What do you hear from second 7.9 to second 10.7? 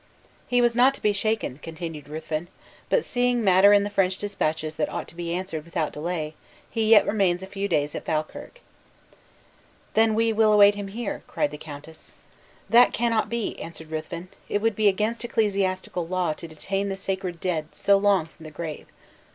at Falkirk." "Then we will